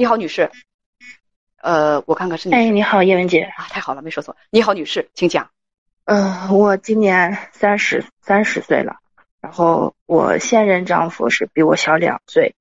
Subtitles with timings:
[0.00, 0.52] 你好，女士。
[1.60, 2.54] 呃，我看看是你。
[2.54, 3.40] 哎，你好，叶文姐。
[3.40, 4.36] 啊，太好了，没说错。
[4.48, 5.50] 你好，女士，请讲。
[6.04, 8.98] 嗯，我今年三十三十岁了，
[9.40, 12.54] 然后我现任丈夫是比我小两岁。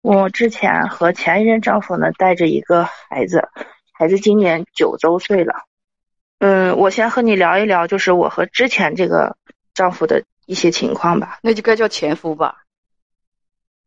[0.00, 3.50] 我之前和前一任丈夫呢带着一个孩子，
[3.92, 5.66] 孩子今年九周岁了。
[6.38, 9.36] 嗯，我先和你聊一聊，就是我和之前这个
[9.74, 11.38] 丈夫的一些情况吧。
[11.42, 12.64] 那就该叫前夫吧。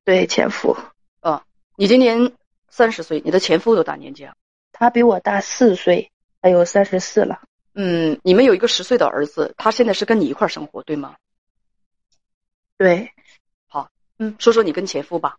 [0.04, 0.78] 对，前夫。
[1.22, 1.42] 嗯，
[1.78, 2.32] 你今年
[2.70, 4.34] 三十岁，你的前夫多大年纪啊？
[4.72, 6.12] 他比我大四岁，
[6.42, 7.42] 还有三十四了。
[7.74, 11.16] 嗯，你们有一个十岁的儿子，他现在是跟你一块生活，对吗？
[12.78, 13.12] 对。
[13.68, 15.38] 好，嗯，说说你跟前夫吧。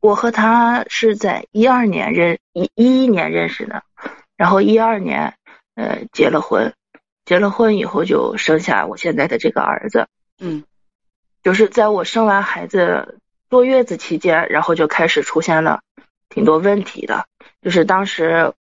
[0.00, 3.82] 我和他是在一二年认一一一年认识的，
[4.36, 5.34] 然后一二年
[5.76, 6.74] 呃结了婚，
[7.24, 10.06] 结了婚以后就生下我现在的这个儿子。
[10.38, 10.62] 嗯，
[11.42, 13.18] 就是在我生完孩子
[13.48, 15.80] 坐月子期间，然后就开始出现了
[16.34, 17.26] 挺多问题的。
[17.62, 18.52] 就是当时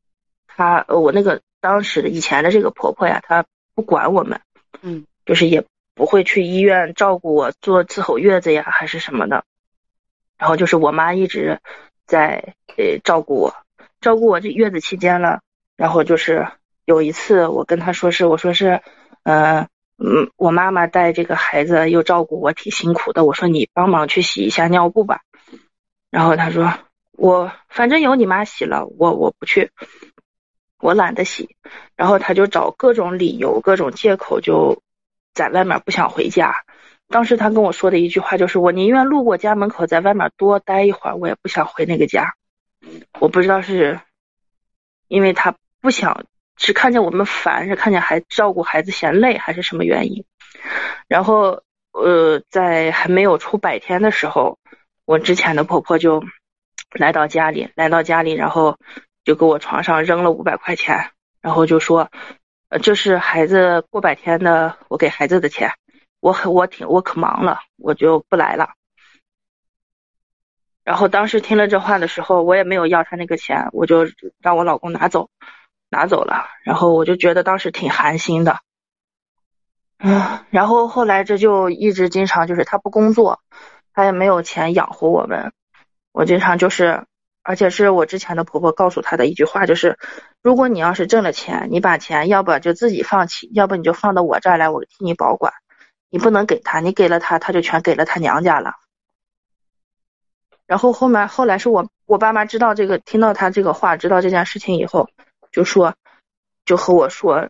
[0.47, 4.41] 他我那个当时的以前的这个婆婆呀，她不管我们，
[4.83, 5.65] 嗯，就是也
[5.95, 9.45] 不会去医院照顾我做伺候月子呀，还是什么的。
[10.37, 11.61] 然后就是我妈一直
[12.07, 13.57] 在呃照顾我，
[14.01, 15.41] 照顾我这月子期间了。
[15.77, 16.47] 然后就是
[16.85, 18.83] 有一次我跟她说是我说是，
[19.23, 23.25] 嗯嗯，我妈妈带这个孩子又照顾我挺辛苦的。
[23.25, 25.23] 我说你帮忙去洗一下尿布吧。
[26.11, 26.73] 然后她说
[27.23, 29.71] 我反正有你妈洗了，我我不去，
[30.81, 31.55] 我懒得洗。
[31.95, 34.83] 然后她就找各种理由、各种借口，就
[35.33, 36.53] 在外面不想回家。
[37.07, 42.35] 当时他跟我说的一句话就是：我宁愿路过家门口，在外面多待一会儿，我也不想回那个家。
[43.21, 44.01] 我不知道是
[45.07, 46.25] 因为他不想，
[46.57, 50.25] 是看见我们烦，是看见孩照顾孩子嫌累，还是什么原因？
[51.07, 54.59] 然后呃，在还没有出百天的时候，
[55.05, 56.25] 我之前的婆婆就
[56.95, 58.79] 来到家里，来到家里，然后
[59.25, 62.11] 就给我床上扔了五百块钱，然后就说：
[62.69, 65.73] 呃，这是孩子过百天的，我给孩子的钱。
[66.21, 68.71] 我很我挺我可忙了，我就不来了。
[70.85, 74.07] 然后当时听了这话的时候，我也没有要他那个钱，我就
[74.41, 75.31] 让我老公拿走，
[75.91, 76.47] 拿走了。
[76.63, 78.61] 然后我就觉得当时挺寒心的，
[79.99, 80.41] 嗯。
[80.51, 83.41] 然后后来这就一直经常就是他不工作，
[83.93, 85.53] 他也没有钱养活我们。
[86.13, 87.07] 我经常就是，
[87.43, 89.99] 而且是我之前的婆婆告诉她的一句话，就是
[90.43, 95.53] 如果你要是挣了钱，你把钱要不就自己放弃，要不你就放到我这儿来，我替你保管。
[96.11, 98.75] 你不能给他，你给了他，他就全给了他娘家了。
[100.67, 105.09] 然后后面后来是我我爸妈知道这个，听到他这个话，知道这件事情以后，
[105.51, 105.95] 就说
[106.67, 107.49] 就和我说，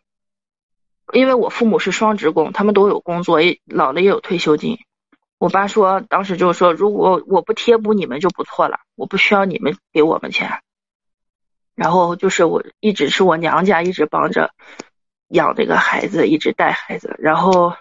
[1.12, 4.78] 因为我父母是双职工，他们都有工作，也老了也有退休金。
[5.42, 10.62] 我爸说当时就说，如果我不贴补你们就不错了，我不需要你们给我们钱。
[11.74, 14.54] 然后就是我一直是我娘家一直帮着
[15.26, 17.74] 养这个孩子，一直带孩子，然后。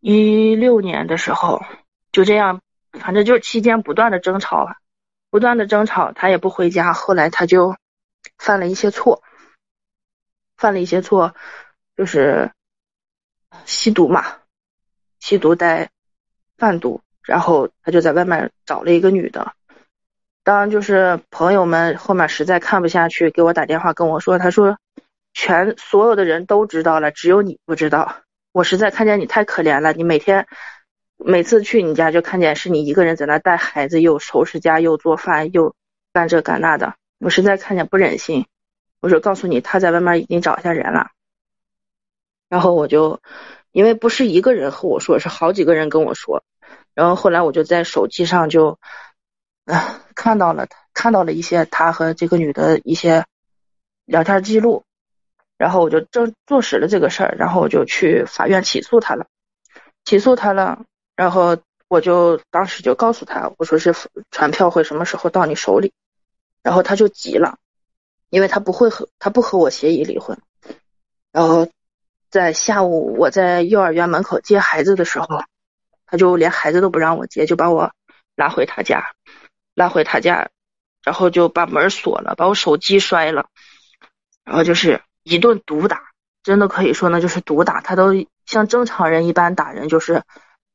[0.00, 1.60] 一六年的时候，
[2.12, 2.60] 就这样，
[2.92, 4.68] 反正就是期间不断的争吵，
[5.28, 6.92] 不断的争吵，他也不回家。
[6.92, 7.76] 后来他就
[8.36, 9.24] 犯了一些错，
[10.56, 11.34] 犯了一些错，
[11.96, 12.52] 就是
[13.64, 14.24] 吸毒嘛，
[15.18, 15.90] 吸毒带
[16.58, 19.52] 贩毒，然后他就在外面找了一个女的。
[20.42, 24.78] 当就是朋友们后面实在看不下去，给我打电话跟我说，他说
[25.32, 28.16] 全所有的人都知道了，只有你不知道。
[28.52, 30.46] 我实在看见你太可怜了，你每天
[31.16, 35.74] 每次去你家就看见是你一个人在那带孩子，又收拾家，又做饭，又
[36.12, 36.94] 干这干那的。
[37.20, 38.46] 我实在看见不忍心，
[39.00, 41.10] 我说告诉你，他在外面已经找下人了。
[42.48, 43.20] 然后我就
[43.72, 46.42] 因为不是一个人和我说，是好几个人跟我说。
[46.94, 48.78] 然后后来我就在手机上就
[49.64, 53.24] 啊看到了看到了一些他和这个女的一些
[54.04, 54.84] 聊天记录。
[55.56, 59.26] 然后我就正坐实了这个事儿，然后我就去法院起诉他了，
[60.04, 60.84] 起诉他了，
[61.16, 61.58] 然后
[61.88, 63.92] 我就当时就告诉他，我说是
[64.30, 65.92] 传票会什么时候到你手里，
[66.62, 67.58] 然后他就急了，
[68.30, 70.38] 因为他不会和他不和我协议离婚，
[71.32, 71.68] 然后
[72.30, 75.26] 在下午我在幼儿园门口接孩子的时候，
[76.06, 77.92] 他就连孩子都不让我接，就把我
[78.36, 79.10] 拉回他家，
[79.74, 80.50] 拉回他家，
[81.04, 83.46] 然后就把门锁了，把我手机摔了，
[84.44, 85.02] 然后就是。
[85.24, 86.04] 一顿毒打，
[86.42, 87.82] 真的可以说呢，就是毒打。
[87.82, 88.14] 他都
[88.46, 90.22] 像正常人一般打人，就是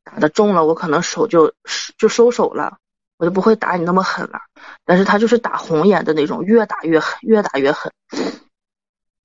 [0.03, 1.55] 打的重了，我可能手就
[1.97, 2.77] 就收手了，
[3.17, 4.41] 我就不会打你那么狠了。
[4.85, 7.91] 但是他就是打红眼的那种，越打越狠，越打越狠。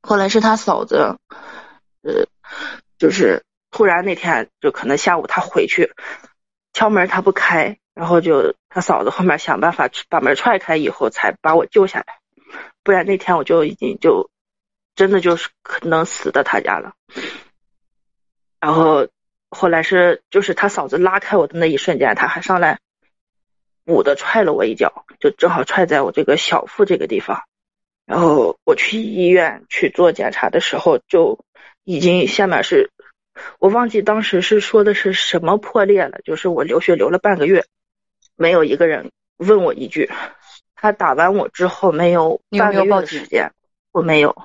[0.01, 1.19] 后来是他嫂子，
[2.03, 2.27] 呃，
[2.99, 5.93] 就是突然那天就可能下午他回去，
[6.73, 12.21] 敲门他不开，然后就他嫂子后面想办法把门踹开以后才把我救下来，
[12.83, 14.31] 不然那天我就已经就
[14.95, 16.95] 真的就是可能死在他家了。
[18.61, 19.09] 然后
[19.51, 22.81] 后来是就是他嫂子拉开我的那一瞬间，他还上来
[23.85, 27.43] 猛的踹了我一脚，就正好踹在我这个小腹这个地方。
[28.05, 31.45] 然后我去医院去做检查的时候，就
[31.89, 32.91] 已经下面是，
[33.59, 37.65] 我忘记当时是说的是什么破裂了，就是我流血流了半个月，
[38.37, 40.11] 没有一个人问我一句。
[40.75, 43.53] 他打完我之后没有半个月的时间，
[43.91, 44.37] 我没有。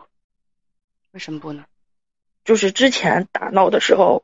[1.12, 1.66] 为什么不呢？
[2.46, 4.24] 就是之前打闹的时候，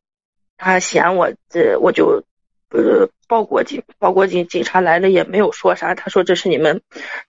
[0.56, 2.24] 他嫌我这我就
[2.70, 6.82] 呃报过警，报过警，警察来了也没有说啥，他说这是你们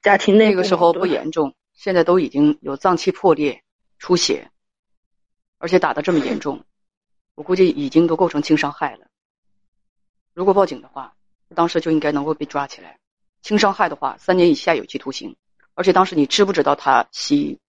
[0.03, 1.53] 家庭那个时候不严重。
[1.75, 3.63] 现在都已经有脏器破裂、
[3.99, 4.53] 出血，
[5.61, 6.65] 而且打的这么严重，
[7.35, 9.07] 我估计已经都构成轻伤害了。
[10.33, 11.15] 如果报警的话，
[11.55, 12.99] 当时就应该能够被抓起来。
[13.43, 15.37] 轻伤害的话，三年以下有期徒刑。
[15.75, 17.61] 而且当时你知不知道他吸？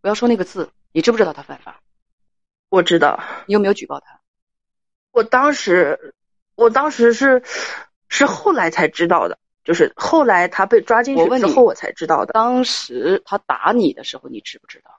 [0.00, 1.80] 不要说那个字，你知不知道他犯法？
[2.68, 3.20] 我知道。
[3.46, 4.20] 你有没有举报他？
[5.10, 6.14] 我当时，
[6.54, 7.42] 我当时是
[8.08, 9.36] 是后来才知道的。
[9.64, 12.32] 就是后来他被抓进去之后，我才知道的。
[12.32, 14.90] 当时他打你的时候，你知不知道？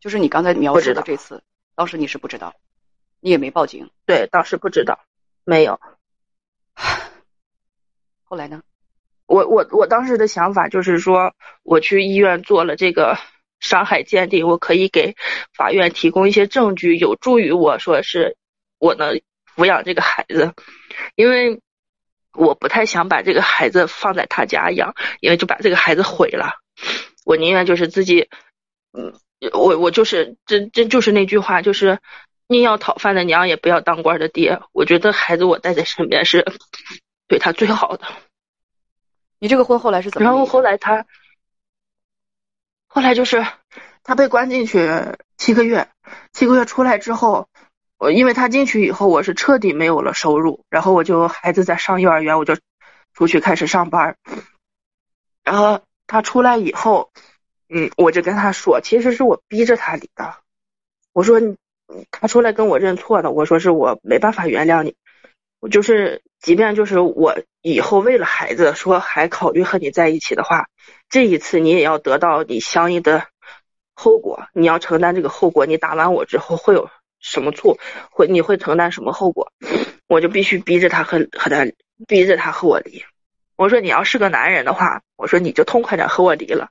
[0.00, 1.42] 就是你刚才描述的这次，
[1.80, 2.54] 当时你是不知道，
[3.20, 3.88] 你也没报警。
[4.04, 5.00] 对，当时不知道，
[5.44, 5.80] 没有。
[8.22, 8.62] 后来呢？
[9.24, 13.16] 我我我当时的想法就是说，我去医院做了这个
[13.60, 15.16] 伤害鉴定，我可以给
[15.56, 18.36] 法院提供一些证据，有助于我说是
[18.78, 19.18] 我能
[19.56, 20.52] 抚养这个孩子，
[21.14, 21.62] 因为。
[22.32, 26.60] 我不太想把这个孩子放在他家养，因为就把这个孩子毁了。
[27.24, 28.28] 我宁愿就是自己，
[28.92, 29.14] 嗯，
[29.52, 31.98] 我我就是真真就是那句话，就是
[32.46, 34.60] 宁要讨饭的娘，也不要当官的爹。
[34.72, 36.44] 我觉得孩子我带在身边是
[37.28, 38.06] 对他最好的。
[39.38, 40.28] 你这个婚后来是怎么？
[40.28, 41.06] 然后后来他，
[42.86, 43.46] 后来就是
[44.02, 44.90] 他被关进去
[45.36, 45.88] 七个月，
[46.32, 47.48] 七个月出来之后。
[48.02, 52.56] 我因为他进去以后，我是彻底没有了收入，然后我就孩子在上幼儿园，我就
[53.12, 54.16] 出去开始上班。
[55.44, 57.12] 然后他出来以后，
[57.72, 60.34] 嗯，我就跟他说，其实是我逼着他离的。
[61.12, 61.40] 我说，
[62.10, 64.96] 他出来跟我认错了，我说是我没办法原谅你。
[65.60, 70.66] 我就是，即便就是我以后为了孩子说还考虑和你在一起的话，
[71.08, 73.26] 这一次你也要得到你相应的
[73.94, 75.66] 后果，你要承担这个后果。
[75.66, 76.90] 你打完我之后会有。
[77.22, 77.78] 什么错
[78.10, 79.52] 会你会承担什么后果？
[80.08, 81.66] 我就必须逼着他和和他
[82.08, 83.04] 逼着他和我离。
[83.56, 86.70] 我说你要是个男人的话，我说你就痛快点和我离了。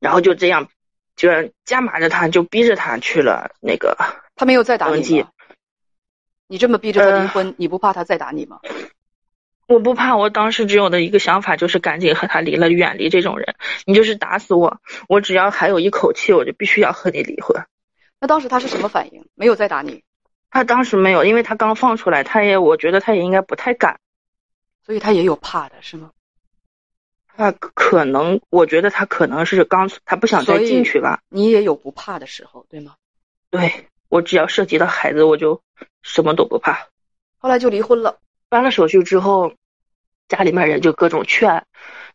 [0.00, 0.68] 然后就这样，
[1.16, 3.96] 就是加码着他，就逼着他去了那个。
[4.36, 5.28] 他没有再打你吗？
[6.46, 8.60] 你这么逼着他离婚，你不怕他再打你吗？
[9.66, 13.54] 我不怕，我当时只有的一个想法就是赶紧和他离了，远离这种人。
[13.84, 17.62] 你就是打死我，我只要还有一口气，我就必须要和你离婚。
[18.18, 19.26] 那当时他是什么反应？
[19.34, 20.02] 没有再打你？
[20.50, 24.00] 他当时没有，因为他刚放出来，他也我觉得他也应该不太敢，
[24.86, 26.12] 所以他也有怕的是吗？
[27.38, 31.20] 他可能，我觉得他可能是刚，他不想再进去吧。
[31.28, 32.96] 你也有不怕的时候，对吗？
[33.48, 35.62] 对，我只要涉及到孩子，我就
[36.02, 36.88] 什么都不怕。
[37.38, 38.18] 后来就离婚了，
[38.48, 39.52] 办了手续之后，
[40.26, 41.64] 家里面人就各种劝，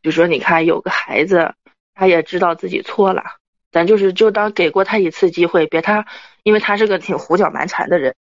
[0.02, 1.54] 就说你看有个孩子，
[1.94, 3.24] 他也知道自己错了。
[3.72, 6.06] 咱就是就当给过他一次机会，别他，
[6.44, 8.14] 因为他是个挺胡搅蛮缠的人。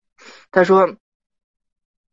[0.53, 0.95] 他说，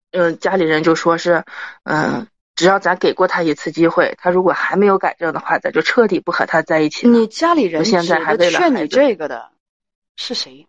[0.10, 1.46] 嗯，家里人就说是，
[1.84, 2.27] 嗯，
[2.60, 7.08] 只要咱给过他一次机会，他如果还没有改正的话，咱就彻底不和他在一起。
[7.08, 9.50] 你家里人现在还劝你这个的
[10.18, 10.68] 是谁？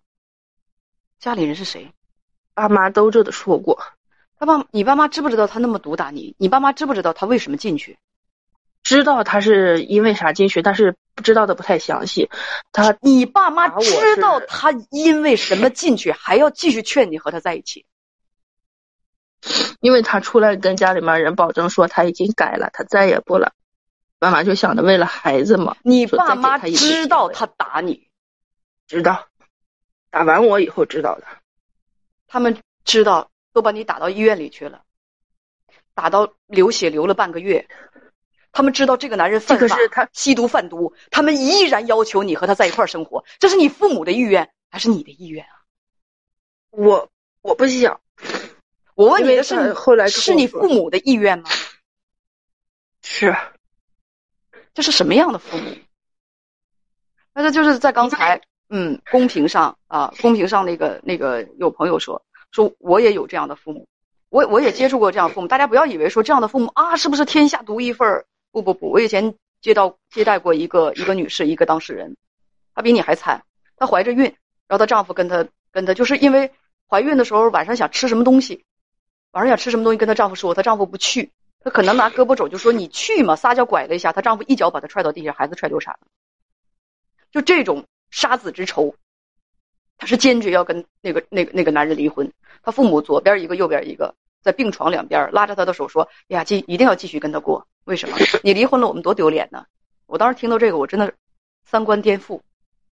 [1.18, 1.90] 家里人是谁？
[2.54, 3.82] 爸妈都这的说过。
[4.38, 6.36] 他爸，你爸妈知不知道他那么毒打你？
[6.38, 7.98] 你爸妈知不知道他为什么进去？
[8.84, 12.30] 知道他是因为啥进去，但是不知道的不太详细。
[12.70, 17.84] 他，你爸妈知道他因为什么进去，还要继续劝你和他在一起？
[19.80, 23.52] 因为他出来跟家里面人保证说他已经改了，他再也不了。
[24.18, 25.76] 妈妈就想着为了孩子嘛。
[25.82, 28.08] 你爸妈知道他打你？
[28.86, 29.26] 知道，
[30.10, 31.26] 打完我以后知道的。
[32.26, 34.82] 他们知道，都把你打到医院里去了，
[35.94, 37.68] 打到流血流了半个月。
[38.52, 45.62] 他们知道这个男人犯法，他吸毒贩毒，他们依然要求你和他在一块儿生活，这是你父母的意愿还是你的意愿啊？
[46.70, 47.08] 我
[47.42, 48.00] 我不想，
[49.00, 51.48] 我问你的是后来是你父母的意愿吗？
[53.00, 53.34] 是，
[54.74, 55.74] 这是什么样的父母？
[57.32, 63.88] 那这就是在刚才，嗯，公屏上啊，公屏上那个那个有朋友说，说我也有这样的父母，
[64.28, 68.26] 我我也接触过这样的父母，大家不要以为说这样的父母啊，是不是天下独一份儿？
[68.52, 72.18] 不不不，我以前接到接待过一个一个女士，一个当事人，
[72.74, 73.46] 她比你还惨，
[73.78, 74.24] 她怀着孕，
[74.68, 76.52] 然后她丈夫跟她跟她就是因为
[76.86, 78.66] 怀孕的时候晚上想吃什么东西，
[79.32, 86.06] 晚上想吃什么东西跟她丈夫说，她丈夫不去，她可能拿胳膊肘就说你去嘛，撒娇拐了一下，她丈夫一脚把她踹到地下，孩子踹流产了，
[87.30, 88.94] 就这种杀子之仇。
[89.96, 92.32] 她是坚决要跟那个那个那个男人离婚。
[92.62, 97.66] 她父母左边一个，右边一个，在病床两边拉着她的手说：“哎呀，继一定要继续跟他过。
[97.84, 98.16] 为什么？
[98.42, 99.66] 你离婚了，我们多丢脸呢！”
[100.06, 101.12] 我当时听到这个，我真的
[101.64, 102.40] 三观颠覆，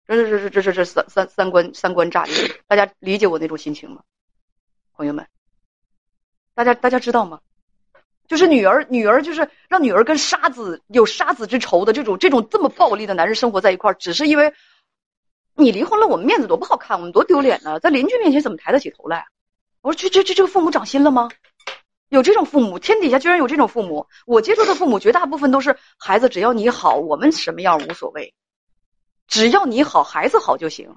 [0.06, 2.34] 这这这这这这三三三观三观炸裂。
[2.66, 4.02] 大家理解我那种心情吗？
[4.96, 5.26] 朋友们，
[6.54, 7.40] 大家大家知道吗？
[8.26, 14.52] 就是女儿女儿就是让女儿跟杀子有杀子之仇的这种这种这么暴力的男人生活在一块儿，只是因为。
[15.56, 19.24] 你离婚了，我们面子多不好看，我们多丢脸呢，在邻居面前怎么抬得起头来？
[19.82, 21.30] 我说这这这这个父母长心了吗？
[22.08, 24.08] 有这种父母，天底下居然有这种父母。
[24.26, 28.34] 我接触的父母绝大部分都是孩子，只要你好，我们什么样无所谓，
[29.28, 30.96] 只要你好，孩子好就行。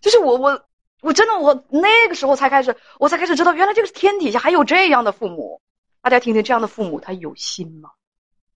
[0.00, 0.64] 就是我我
[1.04, 5.60] 我真的我那个时候才开始，我才开始知道，原来这个天底下还有这样的父母。
[6.00, 7.90] 大家听听，这样的父母他有心吗？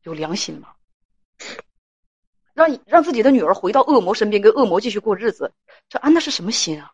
[0.03, 0.69] 有良心吗？
[2.55, 5.53] 让让自己的女儿回到恶魔身边，跟恶魔继续过日子，
[5.91, 6.91] 这安的是什么心啊？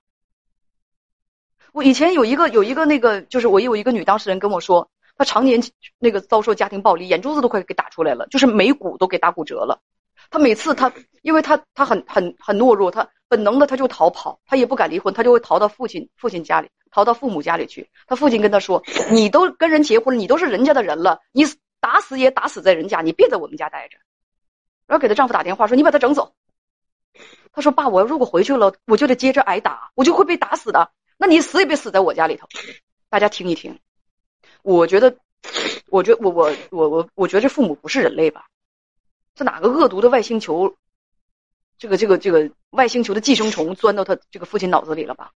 [1.73, 5.62] 我以前有一个有一个那个，就是我有一个女当事人跟我说，她常年
[6.00, 9.80] 那个遭受家庭暴力，眼珠子都快给打出来了，就是眉骨都给打骨折了。
[10.30, 10.92] 她每次她，
[11.23, 17.88] 因为她她很很很懦弱，她本能的他就逃跑，他也不敢离婚，他就会逃到父亲父亲家里，逃到父母家里去。
[18.07, 21.45] 他父亲跟他说：“你都跟人结婚了，你都是人家的人了，你
[21.81, 23.97] 打死也打死在人家，你别在我们家待着。”
[24.87, 26.33] 然后给她丈夫打电话说：“你把他整走。”
[27.52, 30.90] 她说：“爸，我如果回去了，我就得接着挨打，我就会被打死的。
[31.16, 32.47] 那你死也别死在我家里头。”
[33.09, 33.78] 大家听一听，
[34.62, 35.16] 我觉得，
[35.88, 38.47] 我觉我我我我我觉得这父母不是人类吧？
[39.37, 40.75] 这哪个恶毒的外星球？
[41.78, 45.31] 这个这个这个外星球的寄生虫钻到他这个父亲脑子里了吧？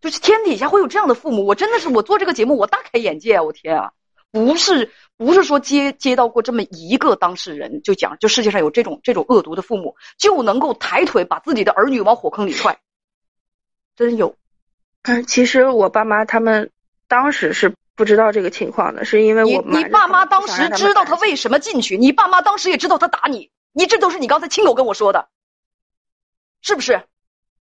[0.00, 3.92] 就是天底下会有这样的父母，我真的是我做这个节目我大开眼界啊，我天啊！
[4.30, 4.90] 不是。
[5.18, 12.80] 不是说接接到过这么一个当事人就讲，就世界上有这种这种恶毒的父母就能够抬腿把自己的儿女往火坑里踹，
[13.94, 14.34] 真有。
[15.02, 16.72] 嗯，其实我爸妈他们
[17.06, 25.28] 当时是不知道这个情况的，是因为我你爸妈当时知道他为什么进去，你爸妈当时也知道他打你，你这都是你刚才亲口跟我说的，
[26.62, 27.06] 是不是？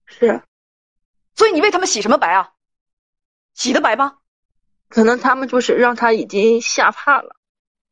[0.06, 0.40] 是。
[1.34, 2.52] 所以你为他们洗什么白啊？
[3.54, 4.18] 洗的白吗？
[4.88, 7.34] 可能他们就是让他已经吓怕了，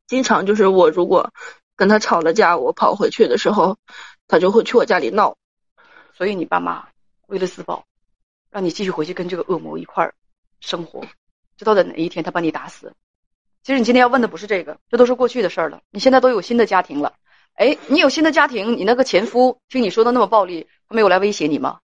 [0.07, 1.33] 经常就是我如果
[1.75, 3.79] 跟他吵了架，我跑回去的时候，
[4.29, 5.37] 他就会去我家里闹。
[6.15, 6.89] 所以你爸妈
[7.27, 7.87] 为了自保，
[8.51, 10.15] 让你继续回去跟这个恶魔一块儿
[10.61, 11.05] 生活，
[11.57, 12.95] 直到在哪一天他把你打死。
[13.63, 15.83] 其实你今天要问的不是这个，这都是过去的事儿了。
[15.91, 17.15] 你现在都有新的家庭了，
[17.55, 21.79] 哎，你有新的家庭，你那个前夫听你说的那么暴力，他没有来威胁你吗？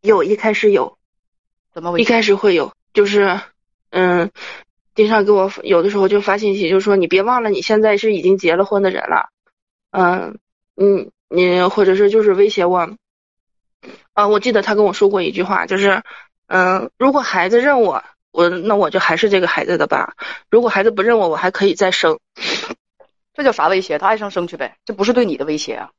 [0.00, 0.98] 有，一开始有，
[1.72, 1.98] 怎么？
[1.98, 3.40] 一开始会有，就是。
[3.94, 4.30] 嗯，
[4.94, 9.28] 经常给我有的时候就发信息，就说你别忘了你现在是已经结了婚的人了，
[9.90, 10.38] 嗯，
[10.74, 12.88] 你你或者是就是威胁我，
[14.14, 16.02] 啊，我记得他跟我说过一句话，就是
[16.46, 20.14] 嗯，如果孩子认我，我那我就还是这个孩子的爸；
[20.48, 22.18] 如果孩子不认我，我还可以再生。
[23.34, 23.98] 这叫啥威胁？
[23.98, 25.90] 他爱生生去呗，这不是对你的威胁啊。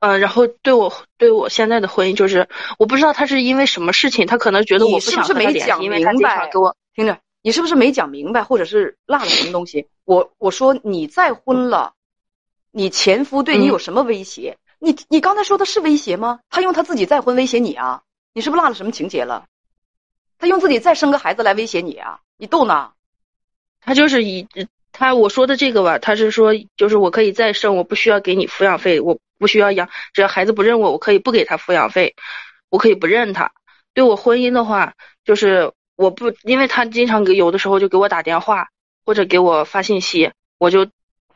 [0.00, 6.76] 嗯，然后对我对我现在的婚姻，就是我不知道他是因为什么事情，他可能觉得我不想和他联系，因为他经常给我。
[6.94, 9.88] 听着，你是不是没讲明白，或者是落了什么东西？
[10.04, 11.94] 我我说你再婚了，
[12.70, 14.58] 你前夫对你有什么威胁？
[14.78, 16.40] 你你刚才说的是威胁吗？
[16.50, 18.02] 他用他自己再婚威胁你啊？
[18.34, 19.46] 你是不是落了什么情节了？
[20.38, 22.20] 他用自己再生个孩子来威胁你啊？
[22.36, 22.90] 你逗呢？
[23.80, 24.48] 他就是以
[24.92, 32.14] 他我说的这个吧，他是说就是我可以再生，我不需要给你抚养费，我不需要养，只要孩子不认我，我可以不给他抚养费，
[32.68, 33.52] 我可以不认他。
[33.94, 34.94] 对我婚姻的话，
[35.24, 35.72] 就是。
[35.94, 38.68] 我不，因为他经常给有的时候就给我打电话
[39.04, 40.86] 或者给我发信息，我就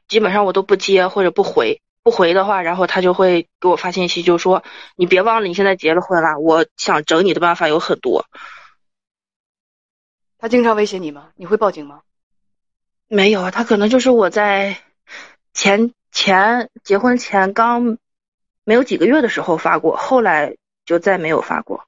[0.09, 4.65] 基本上我都不接或者不回，不回的话，然后他就会给我发信息，就说
[4.97, 8.25] 你别忘了你现在结了婚了，我想整你的办法有很多。
[10.39, 11.29] 他经常威胁你吗？
[11.37, 12.01] 你会报警吗？
[13.09, 14.79] 没有，他可能就是我在
[15.53, 17.99] 前前结婚前刚
[18.65, 21.87] 没有几个月的时候发过，后来就再没有发过。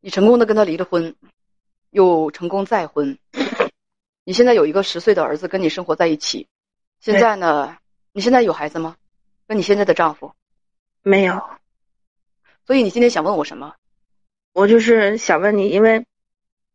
[0.00, 1.14] 你成功的跟他离了婚。
[1.92, 3.18] 又成功再婚，
[4.22, 6.46] 你现在有一个十岁的儿子跟你生活在一起，
[7.00, 7.78] 现在呢？
[8.12, 8.94] 你现在有孩子吗？
[9.48, 10.32] 跟你现在的丈夫？
[11.02, 11.42] 没有。
[12.64, 13.74] 所以你今天想问我什么？
[14.52, 16.06] 我就是想问你，因为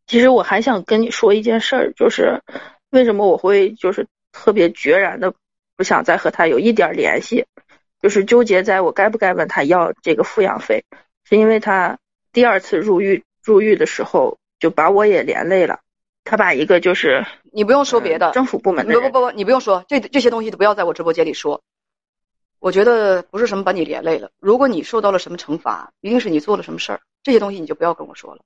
[0.05, 2.43] 其实我还想跟你说一件事儿，就是
[2.95, 5.33] 为什么我会就是特别决然的
[5.75, 7.45] 不想再和他有一点联系，
[8.01, 10.85] 就是纠结在我该不该问他要这个抚养费，
[11.25, 11.99] 是因为他
[12.31, 15.81] 第二次入狱入狱的时候就把我也连累了，
[16.23, 21.61] 他把一个就是你不用说别的，政府部门的不不不不，你不用说这这些东西都不要在我直播间里说。
[22.59, 28.41] 我觉得不是什么把你连累了，如果你受到了什么惩罚，一定是你做了什么事儿，这些东西你就不要跟我说了。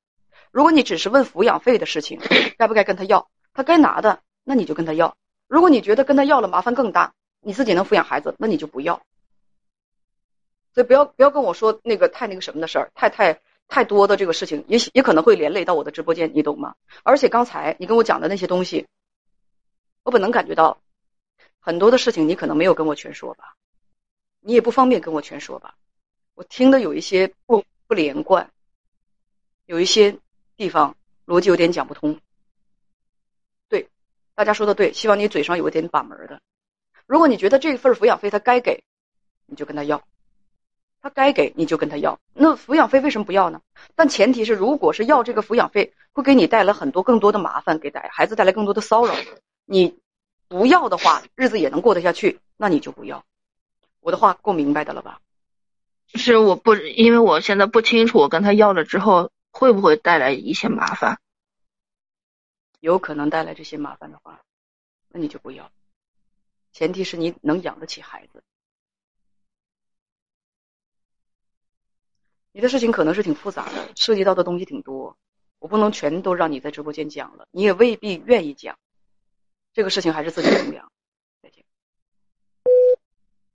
[0.52, 2.20] 如果你只是问抚养费的事情，
[2.58, 5.16] 该不该跟他要，他该拿的，那你就跟他要。
[5.48, 9.00] 如果你觉得跟他要了麻烦更大，你自己能抚养孩子，那你就不要。
[10.74, 16.74] 所以不要不要跟我说那个太那个什么的事儿，太太太多的这个事情，也也可能会连累到我的直播间，你懂吗？
[17.04, 18.88] 而且刚才你跟我讲的那些东西，
[20.02, 20.82] 我本能感觉到
[21.60, 23.54] 很多的事情你可能没有跟我全说吧，
[24.40, 25.76] 你也不方便跟我全说吧，
[26.34, 28.50] 我听的有一些不不连贯，
[29.68, 30.18] 有一些。
[30.58, 32.20] 地方逻辑有点讲不通，
[34.40, 36.40] 大家说的对，希望你嘴上有一点把门的。
[37.06, 38.86] 如果你觉得这份抚养费他该给，
[39.46, 40.00] 你就跟他要；
[41.02, 42.18] 他该给你就跟他要。
[42.34, 43.60] 那抚养费为什么不要呢？
[43.96, 49.14] 但前提是，如果是要这个抚养费，会给你带来很多更多的麻烦，给带孩子带来更多的骚扰。
[49.66, 50.00] 你
[50.48, 53.26] 不要的话，日子也能过得下去，那你就不要。
[54.00, 55.20] 我的话够明白的了吧？
[56.16, 59.32] 是我不，因为我现在不清楚，我跟他要了之后。
[59.52, 61.20] 会不会带来一些麻烦？
[62.80, 64.42] 有可能带来这些麻烦的话，
[65.10, 65.72] 那你就不要。
[66.72, 68.44] 前提是你能养得起孩子。
[72.52, 75.18] 你的事情可能是挺复杂的，涉及到的东西挺多，
[75.60, 78.78] 我不能全都让你在直播间讲了，你也未必愿意讲。
[79.74, 80.92] 这个事情还是自己衡量。